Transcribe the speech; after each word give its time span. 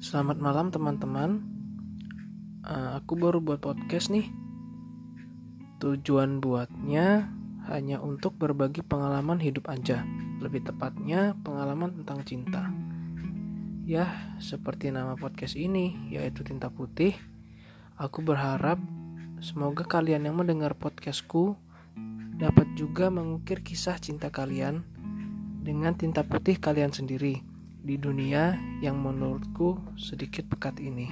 Selamat 0.00 0.40
malam 0.40 0.72
teman-teman. 0.72 1.44
Uh, 2.64 2.96
aku 2.96 3.20
baru 3.20 3.44
buat 3.44 3.60
podcast 3.60 4.08
nih. 4.08 4.32
Tujuan 5.76 6.40
buatnya 6.40 7.28
hanya 7.68 8.00
untuk 8.00 8.32
berbagi 8.40 8.80
pengalaman 8.80 9.36
hidup 9.44 9.68
aja. 9.68 10.00
Lebih 10.40 10.64
tepatnya 10.64 11.36
pengalaman 11.44 12.00
tentang 12.00 12.24
cinta. 12.24 12.72
Ya, 13.84 14.32
seperti 14.40 14.88
nama 14.88 15.20
podcast 15.20 15.52
ini, 15.60 15.92
yaitu 16.08 16.48
Tinta 16.48 16.72
Putih. 16.72 17.12
Aku 18.00 18.24
berharap 18.24 18.80
semoga 19.44 19.84
kalian 19.84 20.24
yang 20.24 20.40
mendengar 20.40 20.80
podcastku 20.80 21.60
dapat 22.40 22.72
juga 22.72 23.12
mengukir 23.12 23.60
kisah 23.60 24.00
cinta 24.00 24.32
kalian 24.32 24.80
dengan 25.60 25.92
tinta 25.92 26.24
putih 26.24 26.56
kalian 26.56 26.88
sendiri 26.88 27.49
di 27.80 27.96
dunia 27.96 28.56
yang 28.84 29.00
menurutku 29.00 29.80
sedikit 29.96 30.44
pekat 30.52 30.78
ini. 30.84 31.08